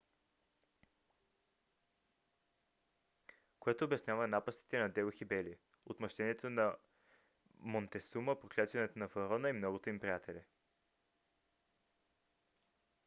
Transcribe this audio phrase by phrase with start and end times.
[3.59, 6.75] което обяснява напастите на делхи бели отмъщението на
[7.59, 10.41] монтесума проклятието на фараона и многото им приятели